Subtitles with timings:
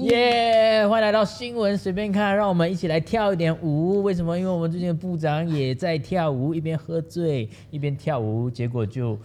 [0.00, 4.02] 耶欢迎来到新闻随便看，让我们一起来跳一点舞。
[4.02, 4.38] 为什么？
[4.38, 9.18] 因为我们最近的部长也在跳舞，一边喝醉一边跳舞，结果就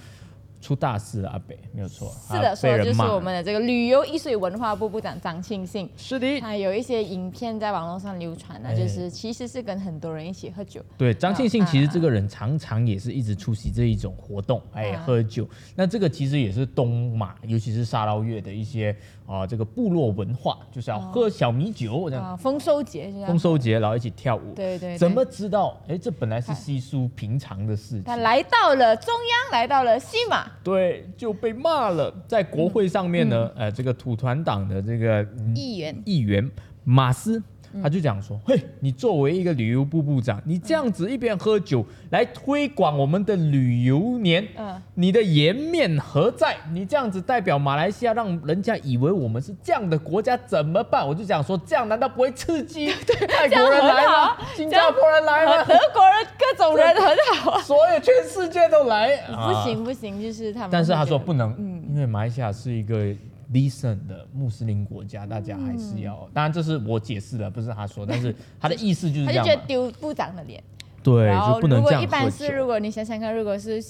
[0.66, 1.30] 出大事了。
[1.30, 5.88] 阿北没有错，是的，他说的就是我们的这个旅游艺术与文化部部长张庆信。
[5.96, 15.48] 是的，他有一些影片在网络上流传呢，哎就是其实是跟很多人一起喝酒，对，张庆信啊其实这个人常常也是一直出席这一种活动，哎，啊喝酒。
[15.76, 18.96] 那这个其实也是东马，尤其是沙捞越的一些
[19.28, 24.54] 啊、这个部落文化，就是要喝小米酒这样，啊，丰收节就这样丰收节然后一起跳舞。
[24.54, 25.76] 对对对怎么知道？
[25.88, 32.14] 哎，这本来是稀疏平常的事情，他来到了中央，来到了西马，对，就被骂了。
[32.28, 36.52] 在国会上面呢，呃，这个土团党的这个嗯议员议员
[36.84, 37.42] 马斯。
[37.82, 46.56] 他就讲说：“嘿，你作为一个旅游部部长，你这样子一边喝酒来推广我们的旅游年，嗯你的颜面何在？
[46.72, 51.06] 你这样子代表马来西亚，让人家以为我们是这样的国家，怎么办？
[51.08, 52.92] 我就讲说，这样难道不会刺激
[53.28, 54.38] 泰国人来吗？
[54.56, 57.62] 新加坡人来德国人各种人很好啊。
[57.64, 60.70] 所有全世界都来，不啊行不行，就是他们。
[60.72, 63.14] 但是他说不能，嗯因为马来西亚是一个
[63.56, 66.30] decent 的穆斯林国家，大家还是要。
[66.34, 69.54] 当然这是我解释的，不是他说，但是他的意思就是他这样嘛。
[69.54, 70.62] 就觉得丢部长的脸。
[71.02, 73.82] 对，然后就不能这样如果一般喝是，如果你想想看，如果是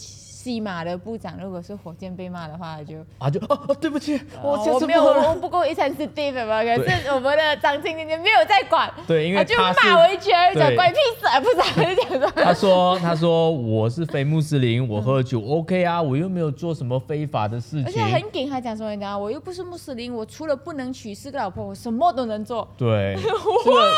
[0.46, 5.04] 西马的部长，如果是火箭被骂的话，就啊，就哦哦，对不起，我我没有。
[5.04, 10.76] 我不够 sensitive 嘛，可是我们的张青今天没有在管，对，因为他就骂我一圈，讲对。
[10.76, 17.86] 关屁事啊，部长就讲说，他说他说我是非穆斯林， 我喝酒 OK 啊，我又没有做什么非法的事情。
[17.88, 18.04] 而且。
[18.06, 22.68] 很紧，还讲说你知道，我又不是穆斯林，我除了不能娶四个老婆，我什么都能做。
[22.78, 23.18] 对，
[23.66, 23.92] 这个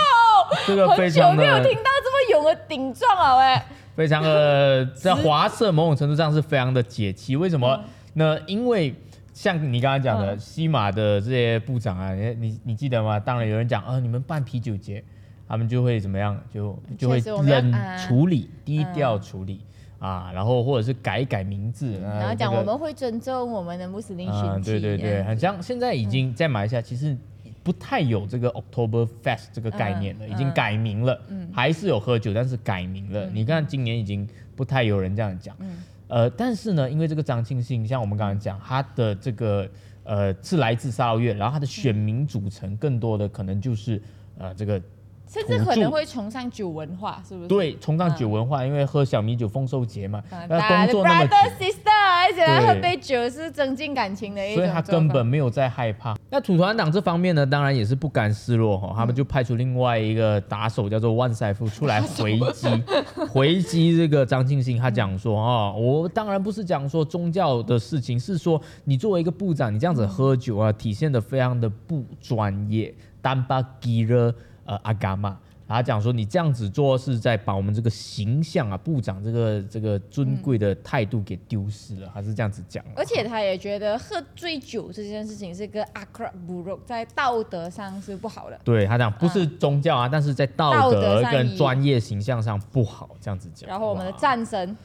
[0.67, 3.61] 这个非很久没有听到这么勇的顶撞了喂，
[3.98, 7.36] 非常的 在华社某种程度上是非常的解气。
[7.36, 7.84] 为什么？
[8.14, 8.39] 呢？
[8.45, 8.94] 因为
[9.34, 10.39] 像你刚刚讲的，嗯。
[10.39, 13.20] 西马的这些部长啊，你你你记得吗？
[13.20, 15.04] 当然有人讲啊，你们办啤酒节，
[15.48, 19.59] 他们就会怎么样，就就会冷啊处理、低调处理。
[20.00, 27.17] 啊，然后或者是改一改名字，呃然后讲这个我们会尊重我们的穆斯林群啊，体，对对对，很像现在已经在马来西亚其实
[27.67, 31.20] 不太有这个 October Fest 这个概念了，嗯已经改名了，
[31.52, 33.30] 还是有喝酒，但是改名了。
[33.32, 35.54] 你看今年已经不太有人这样讲，
[36.08, 39.70] 呃，但是呢，因为这个张庆信，像我们刚刚讲，他的这个
[40.05, 44.02] 呃是来自沙捞越，然后他的选民组成更多的可能就是
[44.38, 44.82] 呃这个
[45.27, 47.48] 甚至可能会崇尚酒文化，是不是？
[47.48, 51.52] 对崇尚酒文化，因为喝小米酒丰收节嘛，啊，那打工作那么 brother。
[51.60, 56.16] sister，而且对喝杯酒是增进感情的一种所以他根本没有在害怕。
[56.30, 62.83] 那土团党这方面呢，当然也是不甘示弱哈，他们就派出另外一个打手叫做万塞夫出来回击，
[63.30, 64.77] 回击这个张庆兴。
[64.77, 72.93] 他讲说啊，我当然不是讲说宗教的事情，是说你作为一个部长，你这样子喝酒啊，体现的非常的不专业。
[73.20, 74.33] 单巴吉勒
[74.67, 75.36] 呃阿伽玛。
[75.70, 82.82] 他讲说，你这样子做是在把我们这个形象啊，部长这个这个尊贵的态度给丢失了，他是这样子讲。
[82.95, 88.58] 而且他也觉得喝醉酒这件事情是个 akra buruk，在道德上是不好的。
[88.64, 93.70] 对他讲不是宗教啊，但是在道道德跟专业形象上不好，这样子讲。
[93.70, 94.78] 然后我们的哇战神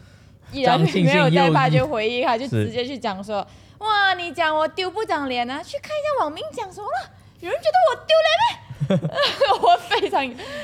[0.51, 3.47] 依然没有在又一怕就回应他，就直接去讲说：
[3.79, 5.63] 哇，你讲我丢部长脸啊？
[5.63, 7.11] 去看一下网民讲什么了。
[7.39, 8.72] 有人觉得我丢脸咩？
[9.63, 10.23] 我非常，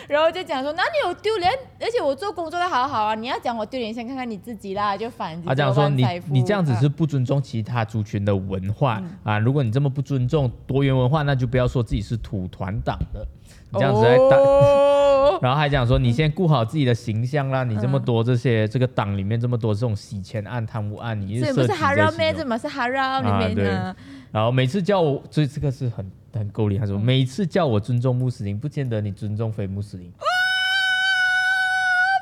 [0.09, 1.53] 然后就讲说哪里有丢脸？
[1.81, 3.15] 而且我做工作的好好啊！
[3.15, 9.39] 你要讲我丢脸，先看看你自己啦，就反他讲说你你这样子是啊不尊重其他族群的文化、嗯啊！
[9.39, 13.27] 如果你这么不尊重多元文化，那就不要说自己是土团党的，
[13.71, 14.37] 你这样子在打。
[14.37, 17.63] 哦 然后还讲说，你先顾好自己的形象啦！
[17.63, 22.33] 你这么多这些、这个党里面这么多这种洗钱案、贪污案，你这不是哈绕咩？
[22.33, 23.95] 这其中这么是哈绕里面呢？
[24.33, 26.79] 然后每次叫我，所以这个是很很够力。
[26.79, 30.13] 他说，每次叫我尊重穆斯林，不见得你尊重非穆斯林。
[30.19, 30.25] 啊！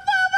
[0.06, 0.36] 爸爸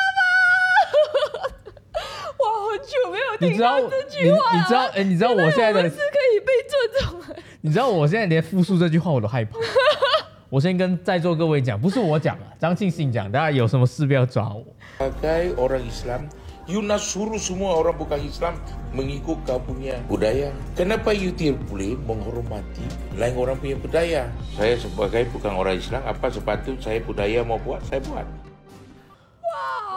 [2.38, 6.72] 我很久没有听到这句话你你知道哎、你知道我现在的是可以被尊
[7.10, 7.36] 重的。
[7.60, 9.58] 你知道我现在连复述这句话我都害怕。
[10.48, 14.64] 我先跟在座各位讲，不是我讲啊，张庆信讲，大家有什么事不要抓我。
[16.67, 18.53] Sebagai orang Islam, you nak suruh semua orang bukan Islam
[18.93, 20.51] mengikut kau punya budaya.
[20.75, 22.85] Kenapa you tidak boleh menghormati
[23.19, 24.31] lain orang punya budaya?
[24.55, 28.23] Saya sebagai bukan orang Islam, apa sepatut saya budaya mau buat, saya buat.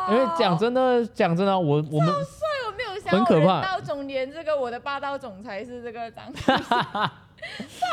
[0.08, 7.89] 因为讲真的，讲真的，我我们帅，我没有想到很可怕人到中年这个我的霸道总裁是这个张庆信超霸气，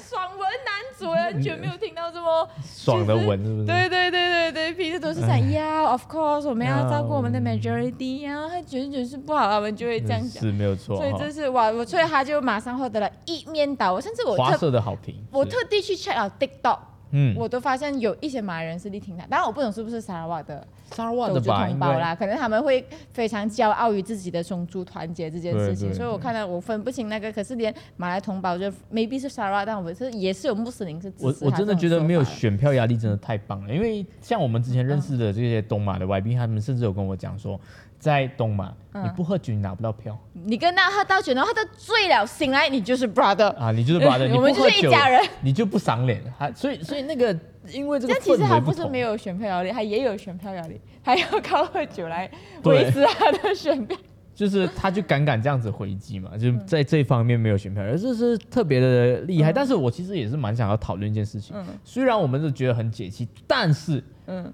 [0.00, 3.66] 爽文男子，我完全没有听到这么爽的文是不是？
[3.66, 10.42] 对对对对对，平时都是讲呀， of course，我们要照顾我们的 majority 呀，他觉得是不好，他们就会这样讲。
[10.42, 10.96] 是没有错。
[10.96, 15.14] 所以这是哇，我所以他就马上获得了一面倒，甚至我华特社的好评。
[15.30, 16.78] 我特地去 check 了 TikTok，
[17.10, 37.60] 嗯，我都发现有一些马来人是力挺他，当然我不懂是不是沙拉瓦的沙拉瓦的同胞啦，可能他们会非常骄傲于自己的种族团结这件事情，对对所以我看到我分不清那个，可是连马来同胞就 maybe 是沙拉瓦，但我是也是有穆斯林是支持他我我真的觉得没有选票压力真的太棒了，因为像我们之前认识的这些东马的外宾，他们甚至有跟我讲说，
[37.98, 39.04] 在东马嗯。
[39.04, 40.18] 你不喝酒你拿不到票。
[40.32, 45.20] 你跟他喝到酒，然后他都醉了，醒来你就是 brother，啊，你就是 brother， 你我们就是一家人。
[45.42, 47.36] 你就不赏脸，还所以所以那个
[47.68, 52.30] 因为这个但其实氛围同他不是没，有选票压力，他也有选票压力，还要靠喝酒来
[52.62, 52.84] 对。
[52.84, 53.96] 维持他的选票。
[54.34, 59.50] 就是他就敢敢这样子回击嘛，就在这方面没有选票，而这是特别的厉害。
[59.50, 59.54] 嗯。
[59.54, 61.64] 但是我其实也是蛮想要讨论一件事情，嗯。
[61.82, 64.52] 虽然我们是觉得很解气，但是嗯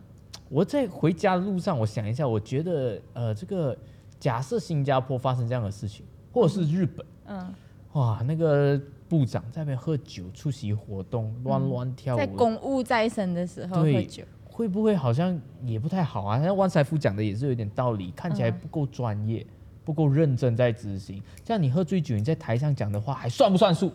[0.53, 3.75] 我在回家的路上，我想一下，我觉得呃，这个
[4.21, 7.55] 假设新加坡发生这样的事情，或者是日本，嗯，
[7.95, 8.79] 哇，那个
[9.09, 16.39] 部长在那边喝酒、出席活动、乱乱跳舞，嗯在公务在身的时候喝对酒，会不会好像也不太好啊？
[16.39, 19.47] 那万财富讲的也是有点道理，看起来嗯不够专业，
[19.87, 21.23] 不够认真在执行。
[21.43, 23.91] 这样你喝醉酒，你在台上讲的话还算不算数？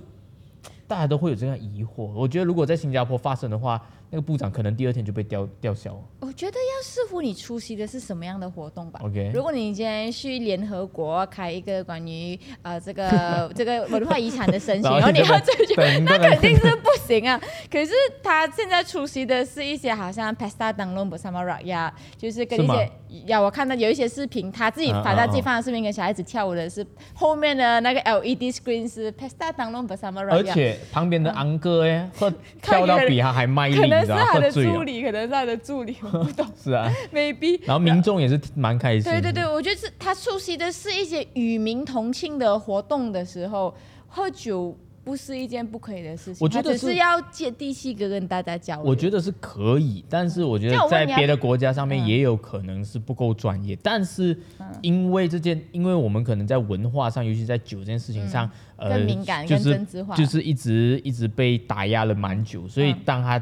[0.88, 2.06] 大家都会有这样疑惑。
[2.14, 6.00] 我觉得如果在新加坡发生的话，那个部长可能第二天就被吊吊销了。
[6.22, 9.00] 我觉得要视乎你出席的是什么样的活动吧。
[9.04, 17.40] OK 如果你今天去联合国开一个关于呃这个 这个文化遗产的申请，然后你喝醉酒，对那肯定是不行啊。
[17.72, 17.92] 可是
[18.24, 22.92] 他现在出席的是一些好像 Pesta d a n g l o n Bersama Rakyat，就是跟一些
[23.26, 30.44] 呀，我看到有一些视频，他自己啊把他自己放的视频跟小孩子跳舞的是后面的那个 LED screen 是 Pesta d a n g l o n Bersama 而。
[30.44, 32.10] 且旁边的昂哥哎，
[32.62, 34.18] 跳到比他还卖力，可能？
[34.20, 34.52] 是他的。
[34.52, 37.60] 助理，可能是他的助理， 我不懂是啊，，maybe。
[37.64, 39.04] 然后民众也是蛮开心。
[39.04, 43.74] 对对对，我觉得是他出席的是一些与民同庆的活动的时候，
[44.08, 46.38] 喝酒不是一件不可以的事情。
[46.42, 48.84] 我觉得是要接地气，跟跟大家交流。
[48.84, 53.78] 我觉得是可以，但是我觉得在别的国家上面嗯也有可能是不够专业。
[53.84, 54.38] 但是
[54.82, 63.42] 因为这件，因为我们可能在文化上，尤其在酒这件事情上，呃，嗯更敏感就是化就是一直一直被打压了蛮久，所以嗯当他。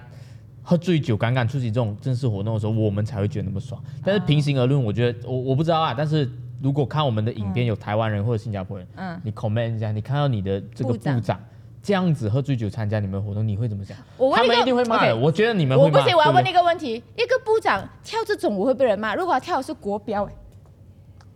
[0.67, 3.79] 喝醉酒敢敢出席这种正式活动的时候，我们才会觉得那么爽。
[4.03, 5.93] 但是啊平行而论，我觉得我我不知道啊。
[5.95, 6.27] 但是
[6.61, 11.39] 如果看我们的影片有台湾人或者新加坡人，嗯你 comment 一下，你看到你的这个部长
[11.83, 13.95] 这样子喝醉酒参加你们的活动，你会怎么想？
[14.35, 15.15] 他们一定会骂的。
[15.15, 15.99] 我觉得你们会骂。
[15.99, 20.27] 我不行，我要问一个问题：一个部长跳这种舞会被人骂，如果他跳的是国标，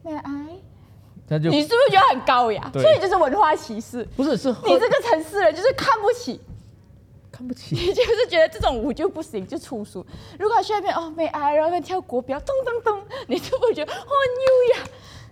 [0.06, 0.48] 哎，哎，
[1.28, 2.68] 他就你是不是觉得很高雅？
[2.74, 4.04] 所以就是文化歧视。
[4.16, 6.42] 不是是你这个城市人就是看不起，
[7.39, 7.74] 看不起。
[7.80, 10.06] 你就是觉得这种舞就不行，就粗俗。
[10.38, 14.83] 如果他去那边哦美哀，然后那边跳国标，咚咚咚，你就会觉得好优雅？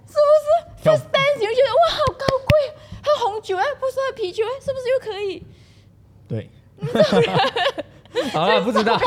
[0.07, 2.74] 是不是？First dance 你就觉得哇好高贵，
[3.04, 5.44] 喝红酒哎，不是喝啤酒哎，是不是又可以？
[6.30, 6.50] 对。
[8.33, 9.00] 好了，不知道。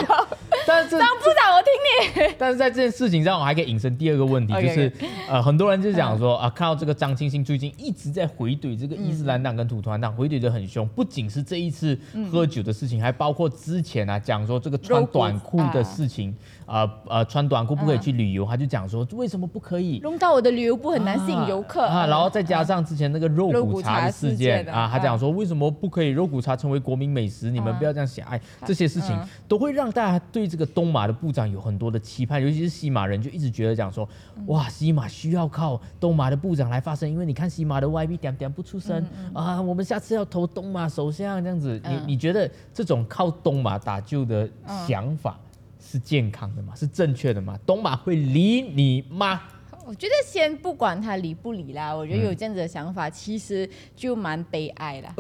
[0.67, 2.35] 但是张部长，我听你。
[2.39, 4.93] 但是在这件事情上，我还可以引申第二个问题，就是
[5.29, 10.87] 呃，很多人就讲说啊，看到这个张清新最近一直在回怼这个伊斯兰党跟土团党，回怼的很凶。
[10.89, 11.99] 不仅是这一次
[12.31, 16.35] 喝酒的事情，还包括之前啊讲说这个穿短裤的事情，
[16.71, 19.99] 呃呃，穿短裤不可以去旅游，他就讲说为什么不可以？
[20.05, 21.83] 弄到我的旅游部很难吸引游客。
[21.85, 25.03] 啊，然后再加上之前那个肉骨茶茶的事事件件啊，他嗯。
[25.03, 27.51] 讲说为什么不可以肉骨茶成为国民美食？
[27.51, 29.29] 你们嗯不要这样狭隘，这些事情嗯。
[29.49, 34.45] 都会让大家对这个东马的部长有很多的期盼，尤其是西马人就一直觉得讲说，嗯。
[34.47, 42.03] 哇，西马需要靠东马的部长来发声，因为你看西马的 YB 点点不出声啊，我们下次要投东马首相这样子，你嗯。
[42.07, 44.49] 你觉得这种靠东马打救的
[44.87, 45.39] 想法
[45.81, 46.75] 是健康的吗？
[46.77, 47.59] 是正确的吗？
[47.67, 49.41] 东马会理你吗？
[49.87, 55.13] 我觉得先不管他理不理啦，我觉得有这样子的想法，其实就蛮悲哀啦，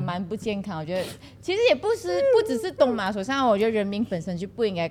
[0.00, 0.80] 蛮不健康。
[0.80, 1.04] 我觉得
[1.40, 4.90] 其实也不是不只是东马手上，我觉得人民本身就不应该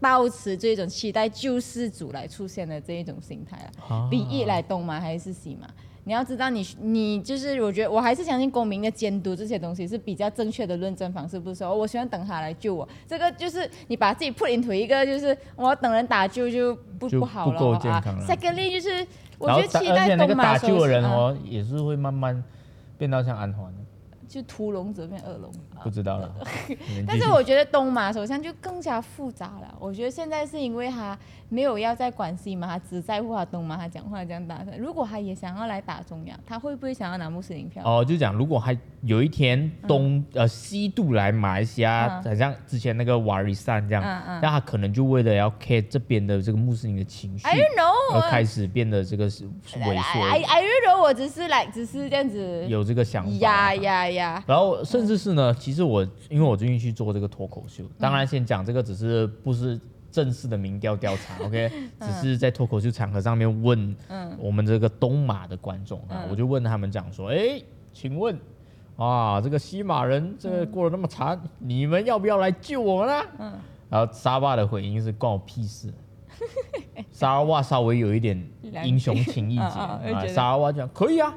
[0.00, 3.86] 抱持这种期待救世主来出现的这一种心态了。
[3.88, 5.66] 啊比一来东马还是西马？
[6.04, 11.56] 你要知道你，你就是我觉得我还是相信公民的监督这些东西是比较正确的论证方式，不是？
[11.56, 18.26] 说、哦我喜欢等他来救我，这个就是你把自己 put into 一个就是我要等人打救就不就不好了不够健康了。
[18.26, 19.06] Secondly 就是
[19.38, 22.42] 我觉得期而且那个待东马打救的人手哦，也是会慢慢
[22.98, 23.78] 变到像安环的。
[24.32, 25.52] 就屠龙者变恶龙。
[25.84, 26.34] 不知道了。
[27.06, 29.74] 但是我觉得东马首相就更加复杂了。
[29.78, 31.18] 我觉得现在是因为他
[31.50, 34.72] 没有要在管西马，他只在乎他东马，他讲话这样大声。
[34.78, 37.82] 如果他也想要来打中央，他会不会想要拿穆斯林票？
[37.84, 44.02] 哦，就讲如果还有一天东呃西渡来马来西亚，嗯好像之前那个瓦里山这样，
[44.40, 52.66] 那他可能就为了要 care 这边的这个穆斯林的情绪 I，don't know，而开始变得这个是是萎 I 缩，I don't know，我只是来只是这样子。
[52.68, 53.30] 有这个想法。
[53.42, 54.21] 呀呀呀！
[54.46, 63.96] 然后甚至是呢，其实我因为我最近去做这个脱口秀，当然先讲这个只是不是正式的民调调查， OK，只是在脱口秀场合上面问
[64.38, 67.60] 我们这个东马的观众啊，我就问他们讲说，哎，
[67.92, 68.38] 请问
[68.96, 73.24] 啊，这个西马人这个过得那么惨，你们要不要来救我们呢？
[73.38, 73.52] 嗯，
[73.88, 75.92] 然后沙巴的回应是关我屁事。
[77.12, 78.42] 沙拉瓦稍微有一点
[78.84, 81.32] 英雄情义节 啊，沙拉瓦讲可以啊，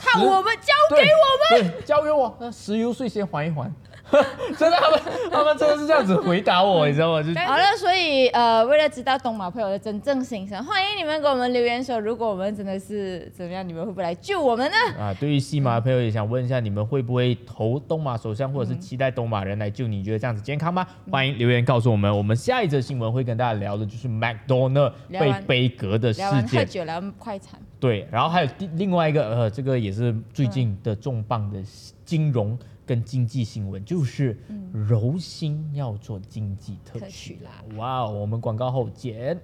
[0.00, 3.72] 看我们交给我们，对，交给我，那石油税先还一还。
[4.58, 5.00] 真的，他们
[5.30, 7.22] 他们真的是这样子回答我，你知道吗？
[7.22, 14.76] 就好了，所以呃，为了知道东马朋友的真正心声，欢迎你们给我们留言说，如果我们真的是怎么样，你们会不会来救我们呢？
[14.98, 20.02] 啊，对于西马的朋友也想问一下，你们会不会投东马首相，或者是期待东马人来救你？
[20.02, 20.86] 觉得这样子健康吗？
[21.10, 22.10] 欢迎留言告诉我们。
[22.16, 31.58] 我们下一则新闻会跟大家聊的就是 McDonald 被聊完杯葛的事聊完喝件，快餐，对，然后还有第另外一个呃，这个也是最近的重磅的
[32.04, 32.58] 金融
[32.90, 34.36] 跟经济新闻，就是
[34.72, 37.52] 柔心要做经济特特区啦。
[37.76, 39.40] 哇哦，我们广告后见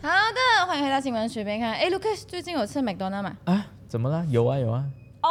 [0.00, 1.74] 好的，欢迎回到新闻随便看。
[1.74, 3.36] 哎，Lucas 最近有吃麦当娜吗？
[3.44, 3.66] 啊！
[3.86, 4.24] 怎么了？
[4.30, 4.88] 有啊有啊。
[5.22, 5.28] 哦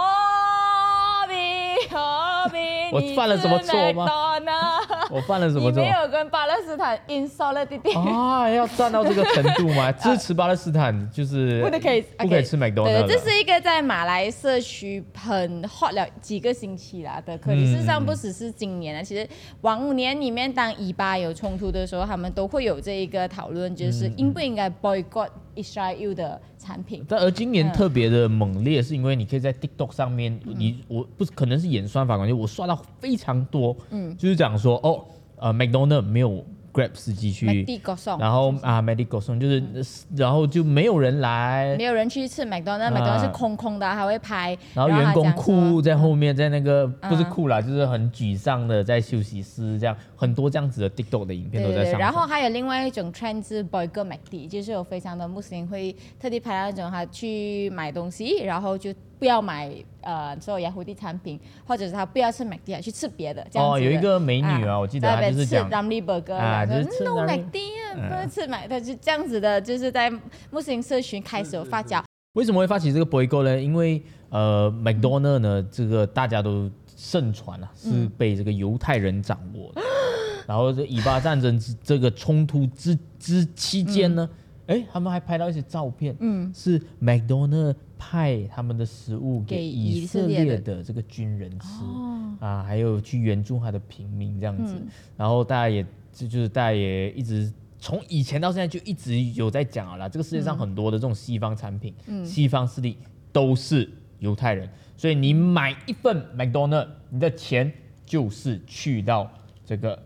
[2.91, 4.05] 我犯了什么错吗
[5.09, 5.89] 我犯了什么错你没？
[5.89, 7.97] 有跟巴勒斯坦 insolidity。
[7.97, 9.91] 啊，要站到这个程度吗？
[9.93, 13.07] 支持巴勒斯坦就是不能可以，不可以吃麦当劳对，了。
[13.07, 17.61] 这是一个在马来社区很 hot 了几个星期啦的课题。
[17.63, 19.27] 嗯事实上，不只是今年啊，其实
[19.61, 27.03] 往年里面当以巴有冲突的时候，他们都会有这一个讨论，就是嗯应不应该 boycott Israel 的产品。
[27.07, 27.73] 但而今年嗯。
[27.73, 35.03] 特别的猛烈，是因为你可以在 TikTok 上面，你我不可能是演算法关系，我刷到非常多，嗯，就是讲说哦，
[35.37, 37.65] 呃，McDonald 没有 Grab 司机去
[38.17, 39.63] 然后啊，Medical 送就是，
[40.15, 41.75] 然后就没有人来。
[41.77, 42.89] 没，有人去吃麦当劳，啊。
[42.89, 51.99] 麦当劳是空空的，还会拍，然后员工哭在后面，在那个不是嗯哭啦，就是很沮丧的在休息室这样，很多这样子的 TikTok 的影片都在上传。
[51.99, 70.09] 然后还有另外一种 trend 是 boycott McD，就是有非常的穆斯林会特地拍那种他去买东西，然后就不要买呃所有雅虎的产品，或者是他不要吃 McD，啊去吃别的这样哦，子的有一个美女啊，我记得就是讲 Ramly Burger，啊就是吃 No McD 啊，不要吃买，他就这样子的，就是在
[70.49, 72.03] 穆斯林社群开始有发酵。
[72.33, 73.61] 为什么会发起这个 boycott 呢？
[73.61, 79.81] 因为呃，McDonald 呢，这个大家都盛传啊，是被这个犹太人掌握的。
[80.47, 84.27] 然后这以巴战争之这个冲突之之期间呢，
[84.71, 91.67] 哎、他们还拍到一些照片，嗯，是 McDonald 派他们的食物给给以以色列的的这个军人吃。
[91.83, 94.87] 哦，啊，还有去援助他的平民这样子，嗯。
[95.17, 102.25] 然后大家也就就是大家也一直从以前到现在就一直有在讲了啦，这个世界上很多的这种西方产品，嗯。
[102.25, 102.97] 西方势力
[103.33, 107.69] 都是犹太人，所以你买一份 McDonald，你的钱
[108.05, 109.29] 就是去到
[109.65, 110.01] 这个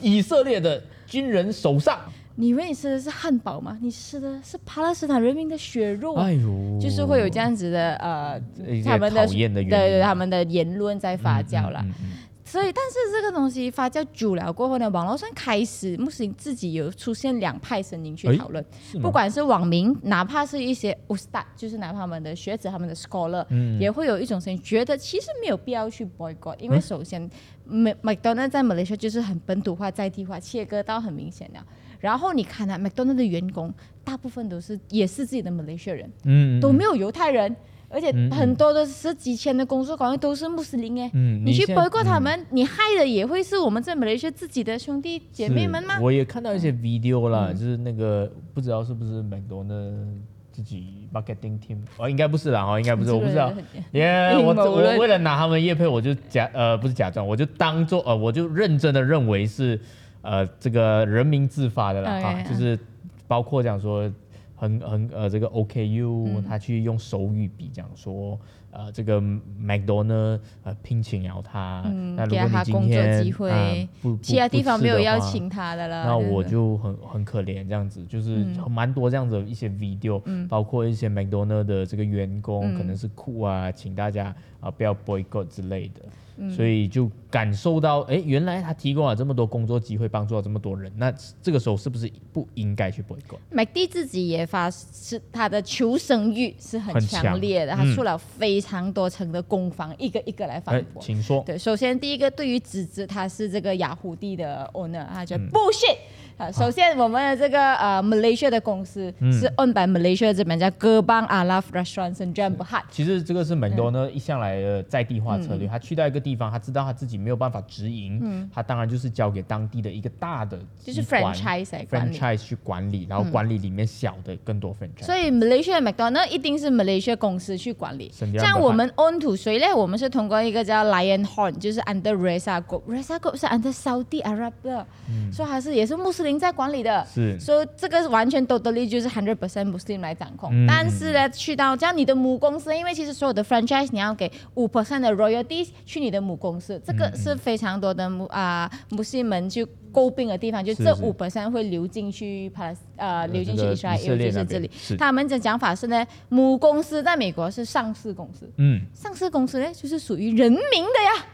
[0.00, 2.00] 以色列的军人手上。
[2.40, 3.78] 你以为你吃的是汉堡吗？
[3.82, 6.24] 你吃的是巴勒斯坦人民的血肉啊！
[6.24, 8.40] 哎呦，就是会有这样子的呃
[8.82, 11.82] 他们的对对他们的言论在发酵啦。
[11.84, 12.10] 嗯嗯嗯
[12.42, 18.64] 所以，但是这个东西发酵久了过后呢，网络上开始穆斯林自己有出现两派声音去哎讨论，
[19.00, 27.30] 不管是网民，哪怕是一些 ustad，就是哪怕他们的学者、他们的 scholar，、嗯也会有一种声音，觉得其实没有必要去 boycott，因为首先，
[27.64, 31.64] 麦麦当娜在马来西亚就是很本土化、在地化，切割到很明显了。
[32.00, 37.54] 然后你看啊，麦当劳的员工大部分都是也是自己的马来西亚人，嗯嗯都没有犹太人，
[37.88, 41.10] 而且很多的十几千的工作岗位都是穆斯林哎。
[41.12, 46.00] 嗯你去包括他们，你害的也会是我们在马来西亚自己的兄弟姐妹们吗？
[46.00, 50.06] 我也看到一些 video 啦，就是那个不知道是不是 McDonald
[50.52, 53.52] 自己 marketing team，哦，应该不是啦，哦，应该不是，我不知道。
[53.92, 59.80] 耶、我我为了拿他们叶配，我就假呃不是假装，我就当做呃我就认真的认为是
[60.22, 62.78] 呃这个人民自发的啦哈，嗯就是
[63.26, 64.10] 包括讲说
[64.56, 66.60] 很很呃这个 OKU、他嗯。
[66.60, 68.38] 去用手语比讲说
[68.72, 76.04] 呃这个 McDonald 呃聘请了他，嗯那如果你今他工作天机会呃不不其他地方没有邀请他的了。
[76.04, 78.70] 那我就很很可怜这样子，就是嗯。
[78.70, 82.78] 蛮多这样子的一些 video，、包括一些 McDonald 的这个员工、嗯。
[82.78, 86.10] 可能是哭啊，请大家啊不要 boycott 之类的，嗯
[86.48, 101.02] 所以就感受到，哎，原来他提供了这么多工作机会，帮助了这么多人，那这个时候是不是不应该去 boycott？McD 自己也发是他的求生欲是很很强强烈的，他嗯出了非常多层的攻防，一个一个来反哎，驳。
[101.02, 101.42] 请说。
[101.44, 105.96] 对，首先第一个，对于指责他是这个雅虎地的 owner，他嗯觉得 bullshit。
[106.40, 112.82] 啊，首先我们的这个呃 Malaysia 的公司嗯是 owned by Malaysia 这边叫 Gerbang Alaf Restaurants and Jam Berhad。
[112.90, 125.04] 其实这个是 McDonald 一向来的在地化策略，嗯他去到一个地方，他知道他自己没有办法直营，他当然就是交给当地的一个大的就是 franchise 来管理 franchise 去管理，然后管理里面小的更多 franchise。
[125.04, 128.10] 所以 Malaysia 的 McDonald 一定是 Malaysia 公司去管理。
[128.38, 129.76] 像我们 own to 谁呢？
[129.76, 134.86] 我们是通过一个叫 Lion Horn，就是 under Reza Group，Reza Group 是 under Saudi Arab 的，
[135.32, 137.06] 所以还是也是穆斯林在管理的。
[137.12, 140.50] 是所以这个完全 totally 就是 hundred percent Muslim 来掌控。
[140.52, 154.70] 嗯但是呢，去到这样你的母公司，因为其实所有的 franchise 你要给五 percent 的 royalties 去你的母公司，这嗯个是非常多的穆啊、穆斯林们去诟病的地方，就是这五 percent 会流进去巴勒斯呃流进去这个以色列，以色列就是这里。
[154.98, 161.26] 他们的讲法是呢，母公司在美国是上市公司，嗯，上市公司呢就是属于人民的呀。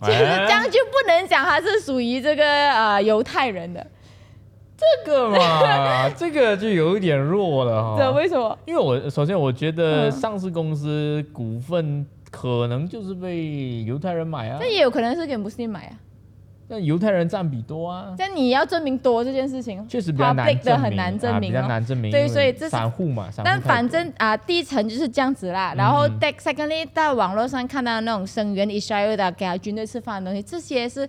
[0.00, 3.84] 就是哎 这样就不能讲它是属于这个呃犹太人的，
[4.78, 8.10] 这个嘛， 这个就有一点弱了这哈。
[8.12, 8.56] 为什么？
[8.64, 15.92] 因为我首先我觉得嗯上市公司股份可能就是被犹太人买啊那，也有可能是给穆斯林买啊。
[16.70, 21.66] 但犹太人占比多啊，但你要证明多这件事情，确实比较难证明，的很难证明啊、比较哦。
[21.66, 22.10] 难证明。
[22.10, 25.72] 对所以这是散户嘛，散户但反正啊，第一层就是这样子啦。
[25.74, 31.08] 然后嗯 d secondly，在网络上看到那种声援 Israel 的给他军队吃饭的东西，这些是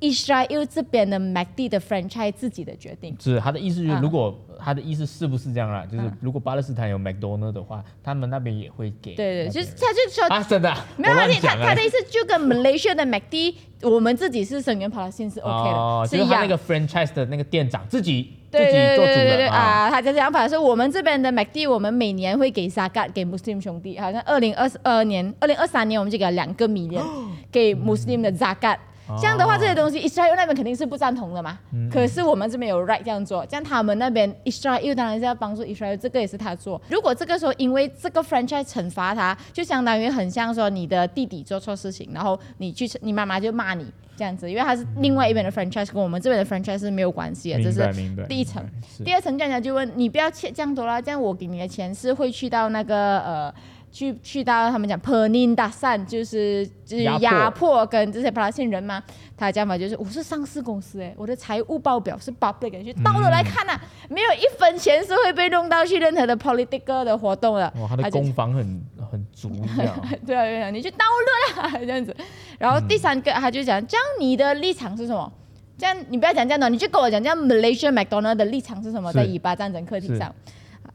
[0.00, 3.16] Israel 这边的 MacD 的 franchise 自己的决定。
[3.18, 5.84] 是他的意思就是，嗯如果他的意思是不是这样啦？
[5.86, 9.14] 就是嗯如果巴勒斯坦有 McDonald 的话，他们那边也会给。
[9.14, 16.48] 对对，就是他就说啊，真的啊，没有问题他他的意思就跟 Malaysia 的 MacD，我们自己是声援 Palestine 是 OK 的，哦，是一样就是他那。
[16.48, 19.56] 个 franchise 的那个店长自己自对己做主对对对啊。
[19.56, 19.90] 啊！
[19.90, 27.02] 他的想法是我们这边的 MacD，我们每年会给 Zakat 给 Muslim 兄弟，好像二零二二年、二零二三年我们就给了两个 million
[27.50, 28.78] 给 Muslim 的 Zakat。
[29.20, 31.58] 这样的话，这些东西 Israel 那边肯定是不赞同的嘛。
[31.92, 36.80] 可是我们这边有 right 这样做，这样他们那边 Israel 当然是要帮助 Israel，这个也是他做。
[36.90, 43.86] 如果这个时候因为这个 franchise 惩罚他，就相当于很像说你的弟弟做错事情，然后你去 你妈妈就骂你
[44.16, 48.26] 这样子，因为他是另外一边的 franchise，跟我们这边的 franchise 是没有关系的，这是。
[48.28, 48.64] 第一层
[49.04, 53.54] 第二层这样就问你不要欠这样多啦，这样我给你的钱是会去到那个呃。
[53.96, 59.02] 去去到他们讲 penindasan，就是就是压迫跟这些巴勒斯坦人嘛，
[59.38, 63.80] 他的讲法就是我是上市公司哎，我的财务报表是 public 的，去到了来看呐、啊
[64.10, 67.72] 没有一分钱是会被弄到去任何的 political 的活动的。
[67.80, 69.50] 哇，他的就攻防很很足。
[69.74, 72.14] 对啊对啊，你去 download 啦 这样子。
[72.58, 75.32] 然后第三个他就讲，这样你的立场是什么？
[75.78, 79.10] 这样你不要讲这样的，你就跟我讲，这样 Malaysia McDonald 的立场是什么？
[79.12, 80.34] 在以巴战争课题上，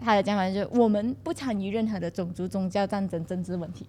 [0.04, 3.86] 他的讲法就是我们不参与任何的种族、宗教战争、政治问题。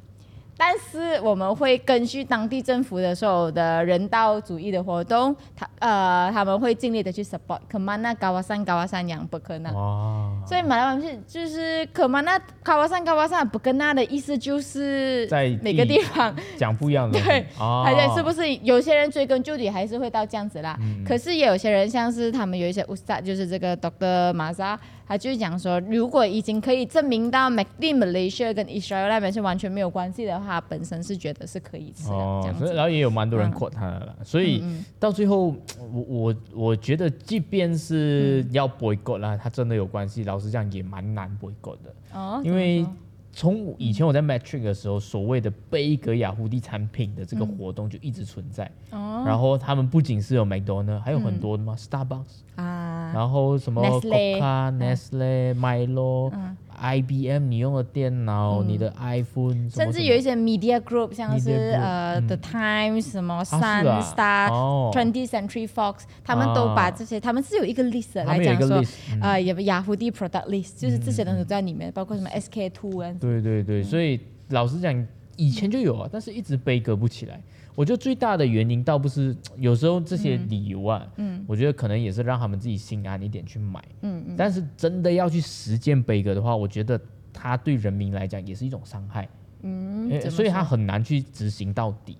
[0.54, 7.58] 但是我们会根据当地政府的所有的人道主义的活动，他呃他们会尽力的去 support。
[7.68, 9.74] 可曼那高瓦山高瓦山养不可能。
[9.74, 17.18] 哇，所以马来文是就是可曼那高瓦山高瓦山不跟那的意思就是在每个地方，讲不一样的。
[17.18, 20.76] 对哦而且是不是有些人追根究底还是会到这样子啦？
[20.82, 24.78] 嗯可是也有些人像是他们有一些 ustad，就是这个 Doctor 马扎，
[25.12, 33.52] 他就讲说，如果已经可以证明到 MacD Malaysia 跟 Israel 那边是完全没有关系的话，本身是觉得是可以吃的、这哦，然后也有蛮多人嗯。
[33.52, 35.54] quote 他的啦，所以嗯到最后，
[35.92, 37.78] 我我我觉得，即便嗯。
[37.78, 42.96] 是要 boycott 啦，他真的有关系，老实讲也蛮难 boycott 的，哦，因为怎么说
[43.32, 49.24] 从以前我在 Metric 的时候，所谓的贝格雅虎地产品的这个活动就一直存在，哦。
[49.26, 62.26] 然后他们不仅是有 McDonald，还有很多的嘛、Starbucks，啊，然后什么 Coca、Nestle、Milo、嗯 IBM，你用的电脑、你的 iPhone，甚至有一些 media group，像是呃、嗯。
[62.26, 64.00] The Times、什么 Sun、啊。
[64.02, 64.90] Star、哦。
[64.92, 69.20] Twenty Century Fox，他们都把这些，他们是有一个 list 来讲说 list，，嗯。
[69.20, 74.18] 呃，有雅虎的 product list，就是这些东西都在里面，包括什么 SK two 啊，对对对，所以
[74.48, 77.40] 老实讲，以前就有啊，但是一直悲歌不起来。
[77.74, 83.82] 我觉得最大的原因倒不是 有时候这些理由啊，嗯我觉得可能也是让他们自己心安一点去买。
[84.02, 87.00] 嗯嗯但是真的要去实践悲歌的话，我觉得
[87.32, 89.28] 它对人民来讲也是一种伤害。
[89.62, 92.16] 嗯，所以它很难去执行到底。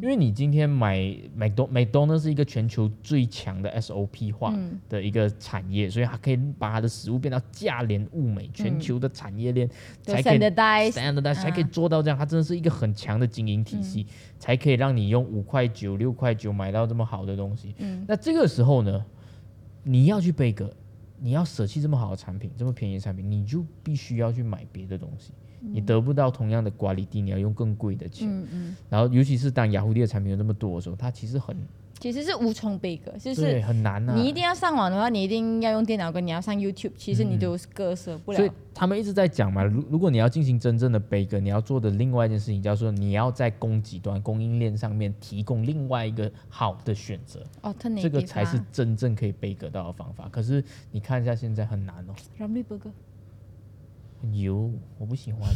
[0.00, 9.68] 因为你今天买麦当麦当劳是一个全球最强的 SOP 化嗯的一个产业，所以它可以把它的食物变到价廉物美，全球的产业链
[10.06, 12.16] 有才可以 standardize 才可以啊做到这样。
[12.16, 14.06] 它真的是一个很强的经营体系，
[14.38, 17.74] 才可以让你用五块九、六块九买到这么好的东西。
[17.78, 19.04] 嗯那这个时候呢，
[19.82, 20.72] 你要去贝格，
[21.20, 25.32] 你要舍弃这么好的产品，这么便宜的产品，你就必须要去买别的东西。
[25.70, 28.28] 你得不到同样的管理地，你要用更贵的钱。
[28.28, 31.56] 嗯嗯，然后，尤其是当雅虎地的产品有那么多的时候，它其实很
[32.00, 34.14] 其实是无从备格，就对是很难啊。
[34.16, 38.54] 你一定要上网的话，你一定要用电脑，跟你要上 YouTube，其实你都是割舍不了所以了。
[38.74, 50.28] 他们一直在讲嘛，如如果你要进行真正的悲歌，你要做的另外一件事情叫做你要在供给端供应链上面提供另外一个好的选择，哦，这个才是真正可以悲歌到的方法。
[50.28, 52.90] 可是你看一下现在很难哦，Ramly Burger。
[54.22, 55.42] 很油，我不喜欢。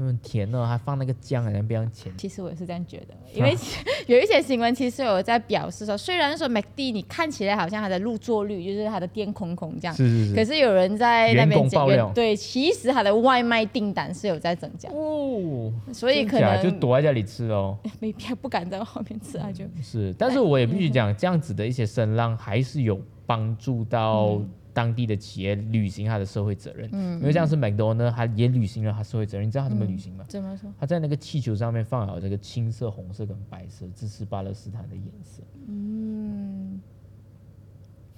[0.00, 2.14] 嗯，甜哦，还放那个酱，好像非常甜。
[2.16, 3.52] 其实我也是这样觉得，因为
[4.06, 10.34] 有一些新闻其实有在表示说，虽然说 McD 你看起来好像它的入座率就是它的店空空这样，是是是。
[10.36, 17.76] 可是有人在那员边爆料对，其实它的外卖订单是有在增加，哦，所以可能就躲在家里吃哦。
[17.98, 24.40] 没必要不敢在外面吃啊，就嗯是，但是我也必须讲，这样子的一些声浪还是有帮助到
[24.78, 26.88] 当地的企业履行它的社会责任。
[26.92, 29.44] 嗯因为像是 McDonald 呢，它也履行了它社会责任。
[29.44, 30.24] 你知道它怎么履行吗？
[30.28, 30.70] 怎么说？
[30.78, 35.42] 它在那个气球上面放好这个青色、红色跟白色，支持巴勒斯坦的颜色。
[35.66, 36.80] 嗯，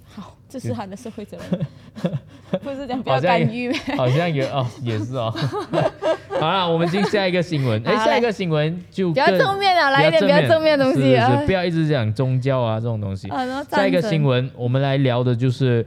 [0.03, 1.65] 好，这是他的社会责任，
[2.61, 3.73] 不是讲不要干预。
[3.97, 5.33] 好像有哦，也是哦。
[6.39, 7.81] 好了，我们进下一个新闻。
[7.85, 13.27] 哎，下一个新闻就比较正面啊，来一点比较正面的东西不要一直讲宗教啊这种东西。
[13.69, 15.85] 下一个新闻，我们来聊的就是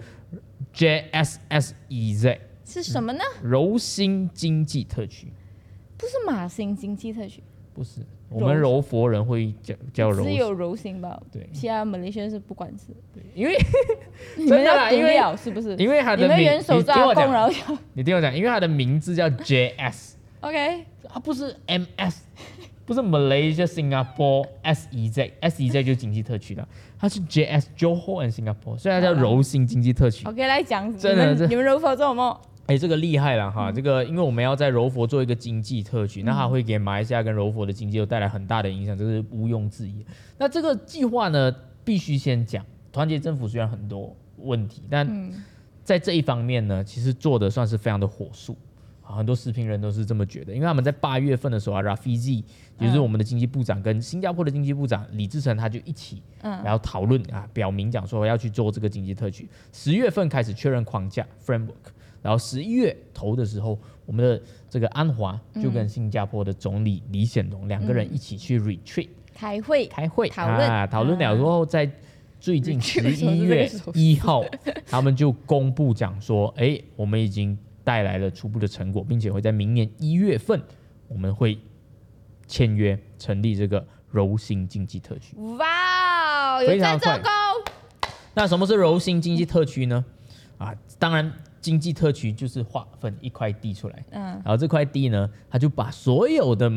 [0.75, 3.23] JSSEZ 是什么呢？
[3.43, 5.33] 柔兴经济特区，
[5.97, 11.21] 不是马星经济特区，不是我们柔佛人会叫叫柔兴，只有柔心吧？
[11.31, 12.87] 对其他马来西亚是不管事。
[13.35, 13.57] 因为
[14.37, 15.77] 你们要独啦因为了是不是？
[15.77, 22.17] 因为他的名，们元首抓共，然讲，后你听我讲，因为他的名字叫 JS，OK， 他不是 MS，
[22.87, 26.69] 不是 Malaysia Singapore SEZ，SEZ 就是经济特区了，
[26.99, 30.27] 它是 JS Johor and Singapore，所以它叫柔性经济特区。
[30.27, 32.41] OK 来讲，你真的你们柔佛做什么？
[32.67, 33.71] 哎，这个厉害了哈！
[33.71, 40.05] 这个因为我们要在柔佛做一个经济特区，那它会给马来西亚跟柔佛的经济有带来很大的影响，这是毋庸置疑。
[40.39, 45.31] 那这个计划呢，必须先讲，团结政府虽然很多问题，但
[45.83, 48.57] 在这一方面呢，其实做的算是非常的火速。
[49.07, 52.43] 啊，很多视频人都是这么觉得，因为他们在八月份的时候啊，Rafizi
[52.79, 56.63] 也就是我们的经济部长跟新加坡的经济部长李志成他就一起，嗯。
[56.65, 59.49] 然后讨论啊，表明讲说要去做这个经济特区。
[59.73, 70.69] 十月份开始确认框架 framework，然后十一月头的时候，我们的这个安华就跟新加坡的总理李显龙两个人一起去 retreat 开会开会讨论。
[70.69, 71.91] 啊，讨论了之后，在
[72.41, 74.43] 最近 十一月一号，
[74.87, 80.61] 他们就公布讲说，哎，我们已经带来了初步的成果，并且会在明年一月份
[81.07, 81.59] 我们会
[82.47, 85.37] 签约成立这个柔性经济特区。
[85.59, 87.17] 哇非常快。
[87.17, 87.31] 在做工，
[88.35, 90.05] 那什么是柔性经济特区呢？
[90.57, 94.23] 啊，当然经济特区就是划分一块地出来，嗯。
[94.23, 96.71] 然后这块地呢，它就把所有的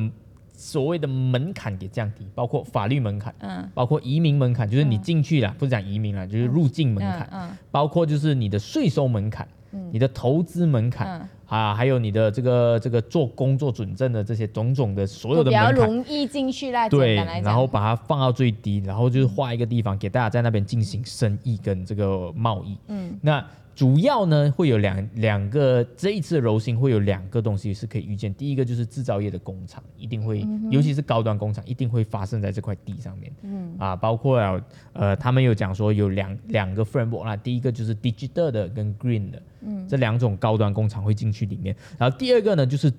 [0.51, 3.69] 所谓的门槛给降低，包括法律门槛，嗯。
[3.73, 7.57] 包括移民门槛，就是你进去了，不是讲移民了，就是入境门槛，嗯嗯。
[7.69, 9.47] 包括就是你的税收门槛，
[9.91, 11.07] 你的投资门槛。
[11.07, 17.15] 嗯，啊，还有你的这个这个做工作准证的这些种种的所有的门槛，容易进去啦，对。
[17.15, 22.77] 然后把它放到最低，然后就是画一个地方给大家在那边进行生意跟这个贸易。
[22.87, 23.45] 嗯，那
[23.77, 28.33] 主要呢会有两两个，这一次的柔性会有两个东西是可以预见。
[28.33, 33.31] 第一个就是制造业的工厂一定会，尤其是高端工厂一定会发生在这块地上面。
[33.43, 34.59] 嗯啊，包括了
[34.93, 41.75] 呃，他们有讲说有两两个 framework 啦，第一个就是 digital 的跟 green 的，嗯这两种高端工厂会进去里面。
[41.99, 42.91] 然后第二个呢，就是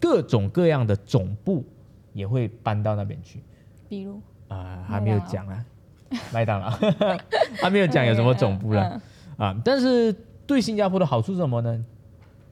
[0.00, 1.62] 各种各样的总部
[2.14, 3.38] 也会搬到那边去。
[3.86, 4.18] 比如
[4.48, 5.62] 啊，还没有讲啊，
[6.32, 6.70] 麦当劳，
[7.60, 9.02] 还没有讲有什么总部 嗯了
[9.36, 9.54] 啊。
[9.64, 10.14] 但是
[10.46, 11.84] 对新加坡的好处是什么呢？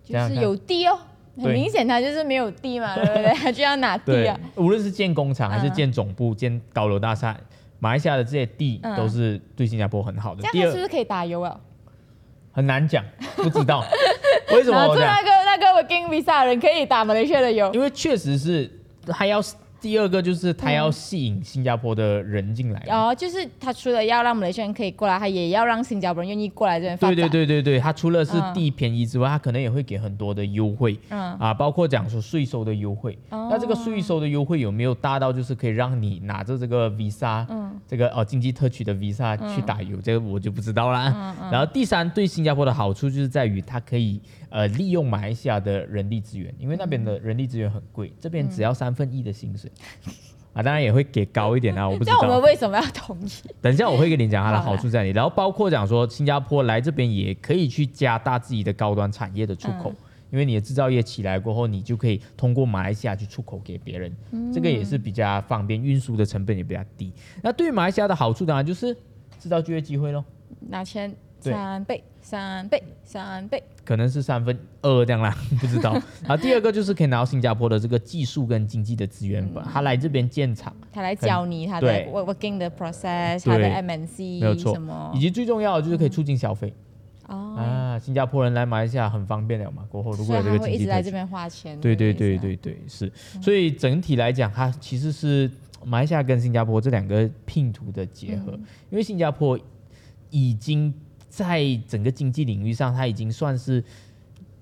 [0.04, 0.98] 就是有地哦，
[1.40, 3.32] 很明显他就是没有地嘛，对不对？
[3.38, 7.36] 他就要拿地啊。，无论是建工厂还是嗯建总部、建高楼大厦，
[7.78, 10.42] 马来西亚的这些地嗯都是对新加坡很好的。
[10.42, 11.58] 这第二样是不是可以打油啊？
[12.52, 13.04] 很难讲，
[13.36, 13.84] 不知道
[14.52, 17.72] 为什么拿我讲出那个那个 working visa 的人可以打马来西亚的油。
[17.72, 18.68] 因为确实是
[19.06, 19.40] 他要
[19.80, 22.82] 第二个就是他要吸引新加坡的人进来。
[22.86, 27.30] 然后就是他除了要让马来西亚人可以过来，他也要让新加坡人愿意过来这边发对展。
[27.30, 33.18] 对对对对，他除了是嗯地便宜之外，他可能也会给很多的优惠，嗯啊，包括讲说税收的优惠。
[33.30, 39.96] 哦那这个税收的优惠有没有大到就是可以让你拿着这个 visa，嗯这个哦经济特区的 visa 去打油？
[40.00, 41.34] 这个我就不知道啦。
[41.40, 49.70] 嗯然后第三，对新加坡的好处就是在于它可以呃利用马来西亚的人力资源，因为那边的人力资源很贵，这边只要三分一的薪水。
[50.52, 52.18] 啊，当然也会给高一点啊， 我不知道。
[52.22, 52.42] 那我们。
[52.42, 53.30] 为什么要同意？
[53.62, 59.92] 等一下我会跟你讲它的好处在哪里，然后包括讲说新加坡来这边也可以去加大自己的高端产业的出口，
[60.32, 64.12] 因为你的制造业起来过后，你就可以通过马来西亚去出口给别人，
[64.52, 67.12] 这个也是比较方便，运输的成本也比较低。
[67.40, 68.92] 那对于马来西亚的好处当然就是
[69.38, 70.24] 制造就业机会喽，
[70.68, 73.62] 拿钱对三倍，三倍，三倍。
[73.84, 75.92] 可能是三分二这样啦， 不知道。
[76.22, 80.74] 然后第二个就是可以拿到新加坡的这个技术跟经济的资源吧，他来这边建厂。
[80.92, 84.78] 他来教你他的 work- working 的 process，他的对 MNC 没有错，
[85.14, 86.72] 以及最重要的就是可以促进消费、
[87.26, 87.98] 哦，啊！
[87.98, 91.78] 新加坡人来马来西亚很方便了嘛，过后如果有这个会一直在这边花钱。
[91.80, 93.10] 对对对对对，是。
[93.42, 95.50] 所以整体来讲，它其实是
[95.84, 98.52] 马来西亚跟新加坡这两个拼图的结合，
[98.90, 99.58] 因为新加坡
[100.30, 100.94] 已经
[101.30, 103.82] 在整个经济领域上，它已经算是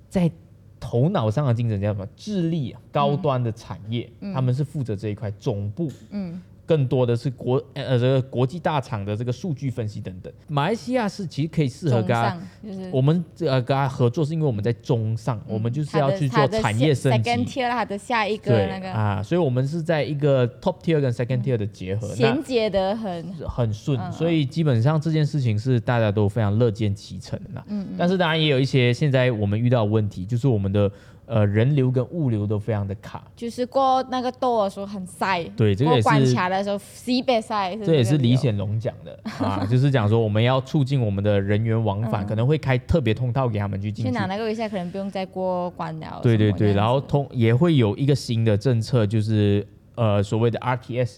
[0.09, 0.31] 在
[0.78, 2.07] 头脑上的竞争叫什么？
[2.14, 5.90] 智力啊，高端的产业，他们是负责这一块总部。
[6.11, 10.31] 嗯，更多的是国呃这个国际大厂的这个数据分析等等。
[10.46, 17.61] 马来西亚是其实可以适合跟他就是我们呃跟他合作，是因为我们在中上，我们就是要去做产业升 second 级。
[17.62, 27.87] tier 他的下一个对那个啊，所以我们是在一个 top tier 跟 second tier 的结合，衔接的很很顺，嗯所以基本上这件事情是大家都非常乐见其成的嗯。
[27.96, 30.90] 但是当然也有一些现在我们遇到的问题，就是我们的
[31.29, 33.23] 呃人流跟物流都非常的卡。
[33.37, 44.11] 就是过那个豆的时候很塞，对这个也是过关卡的时候西北塞，这也是李显龙讲的啊， 就是讲说我们要促进我们的人员往返，可能会开特别通道给他们去进去。
[44.11, 46.21] 去拿那个一下可能不用再过关了。
[46.23, 51.17] 对对对，然后通也会有一个新的政策，就是呃所谓的 RTS，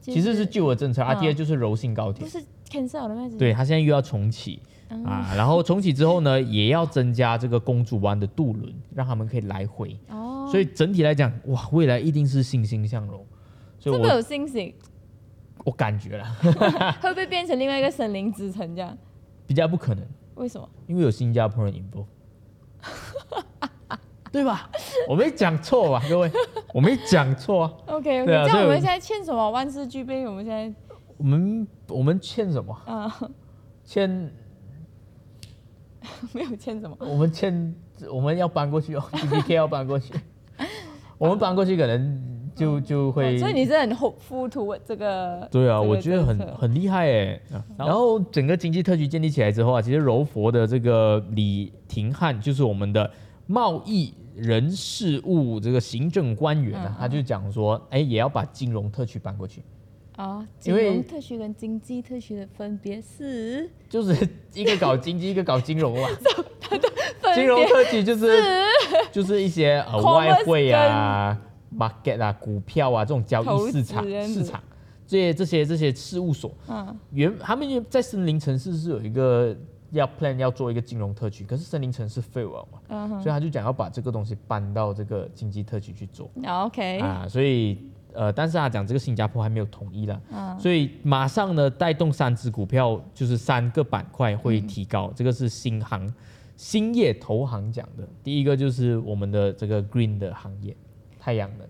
[0.00, 2.44] 其实是旧的政策，RTS 就是柔性高铁不，是
[2.78, 3.30] cancel 了吗？
[3.38, 4.60] 对，它现在又要重启。
[5.04, 9.98] 啊，然后重启之后呢，也要增加这个公主湾的渡轮，让他们可以来回。
[10.08, 13.24] 哦，所以整体来讲，哇，未来一定是欣欣向荣。
[13.80, 14.72] 所以这么我有信心，
[15.64, 16.24] 我感觉了，
[17.02, 18.96] 会不会变成另外一个森林之城这样？
[19.48, 20.06] 比较不可能。
[20.36, 20.68] 为什么？
[20.86, 22.06] 因为有新加坡人 involve，
[24.30, 24.68] 对吧？
[25.08, 26.30] 我没讲错吧，各位，
[26.72, 27.72] 我没讲错啊。
[27.86, 29.50] OK 我这样我们现在欠什么？
[29.50, 30.72] 万事俱备，我们现在
[31.16, 32.72] 我们我们欠什么？
[32.86, 33.12] 啊、
[33.84, 34.08] 欠
[36.32, 36.96] 没有欠什么。
[37.00, 37.74] 我们欠
[38.12, 40.14] 我们要搬过去哦 g b k 要搬过去，
[41.18, 43.36] 我们搬过去可能就就会。
[43.36, 45.48] 哦所以你是很 hopeful to 这个？
[45.50, 47.40] 对啊，这个我觉得很很厉害哎。
[47.78, 53.08] 然后整个经济特区建立起来之后啊，其实柔佛的这个李廷汉就是我们的
[53.46, 59.62] 贸易人事务这个行政官员啊，嗯他就讲说，哎，也要把金融特区搬过去，
[60.16, 63.68] 啊，金融特区跟经济特区的分别是？
[63.88, 66.08] 就是一个搞经济，一个搞金融嘛。
[67.34, 68.42] 金融特区就是
[69.10, 71.36] 就是一些呃外汇啊、
[71.76, 74.62] market 啊、股票啊这种交易市场市场。
[75.06, 76.96] 这些这些这些事务所，嗯。
[77.10, 79.54] 原他们在森林城市是有一个
[79.94, 86.30] 要 plan 要做一个金融特区，可是森林城市 fail 了嘛，所以他就讲要把这个东西搬到这个经济特区去做。
[86.44, 87.78] 啊，OK，啊，所以
[88.12, 90.58] 呃，但是他讲这个新加坡还没有统一了，嗯。
[90.58, 96.12] 所以马上呢带动三只股票，就是三个板块会提高，这个是新行
[96.56, 100.76] 兴业投行讲的，第一个就是我们的这个 green 的行业，
[101.18, 101.66] 太阳能，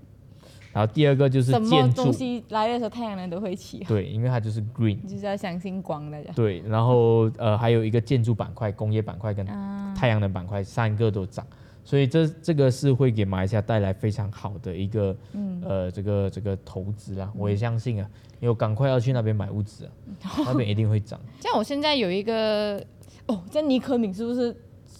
[0.74, 2.02] 然后第二个就是什么建筑。
[2.02, 4.98] 东，西来的时候太阳能都会起，对，因为它就是 green。
[5.02, 6.22] 你就是要相信光的。
[6.34, 9.94] 对，然后呃还有一个建筑板块、工业板块跟啊。
[9.96, 11.46] 太阳能板块三个都涨，
[11.84, 15.62] 所以这这个是会给马来西亚带来非常好的一个、嗯。
[15.64, 18.10] 呃这个这个投资啦，我也相信啊，
[18.40, 19.92] 因为我赶快要去那边买屋子啊，
[20.44, 21.18] 那边一定会涨。
[21.40, 22.84] 像我现在有一个
[23.28, 24.54] 哦，这样尼克敏是不是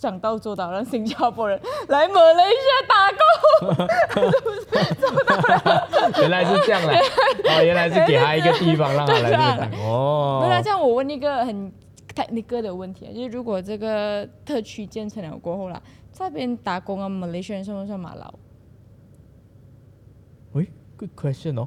[0.05, 3.25] 想到做到，让新加坡人来马来西亚打工？
[6.21, 6.93] 原来是这样啦，
[7.49, 10.41] 哦，原来是给他一个地方让他来打工哦。
[10.43, 11.73] 不是啊，这样我问一个很
[12.15, 18.35] technical 的问题啊，就是如果这个特区建成了过后啦，在那边打工啊，马来西亚人算不算马劳？
[20.53, 21.67] 喂，good question 哦。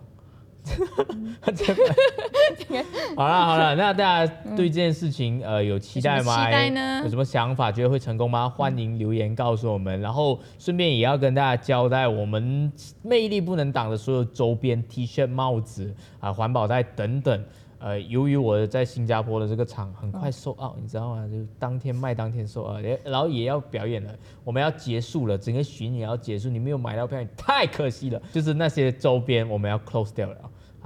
[1.55, 1.73] 这
[3.15, 6.23] 好了好了，那大家对这件事情呃有期待吗？
[6.23, 7.71] 有什么期待呢有什么想法？
[7.71, 8.49] 觉得会成功吗？
[8.49, 9.99] 欢迎留言告诉我们。
[10.01, 17.43] 然后顺便也要跟大家交代，我们魅力不能挡的所有周边 T 恤、帽子啊、环保袋等等。
[17.79, 21.27] 呃，由于我在新加坡的这个厂很快售 out，、你知道吗？
[21.27, 24.11] 就当天卖当天售 out，然后也要表演了，
[24.43, 28.19] 我们要结束了，整个巡也要结束，你没有买到票，你太可惜了。
[28.33, 30.37] 就是那些周边我们要 close 掉了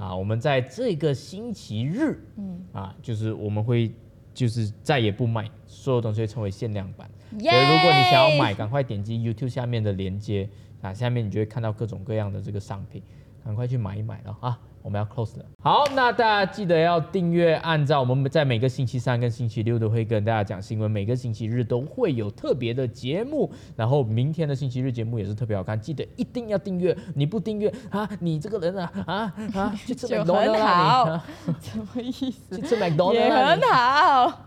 [0.02, 3.92] 啊，我们在这个星期日，嗯啊，就是我们会
[4.34, 7.08] 就是再也不卖，所有东西会成为限量版。
[7.30, 10.48] 所以如果你想要买，赶快点击 YouTube 下面的链接
[10.80, 13.00] 啊，下面你就会看到各种各样的这个商品，
[13.44, 14.58] 赶快去买一买了啊！
[14.82, 15.44] 我们要 close 了。
[15.62, 31.20] 好，那大家记得要订阅，按照我们在每个星期三跟星期六都会跟大家讲新闻，每个星期日都会有特别的节目，然后明天的星期日节目也是特别好看，记得一定要订阅，你不订阅啊，你这个人啊啊啊，去吃 就麦当劳
[31.60, 32.56] 什么意思？
[32.56, 34.46] 去吃麦当劳也很好，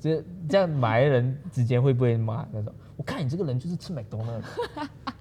[0.00, 2.72] 这这样买的人之间会不会骂那种？
[2.96, 4.42] 我看你这个人就是吃麦当劳的，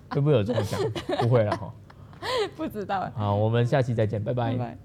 [0.09, 1.17] 会不会有这种讲？
[1.17, 1.73] 不会了哈。
[2.55, 3.11] 不知道。
[3.15, 4.81] 好，我们下期再见，拜拜拜拜。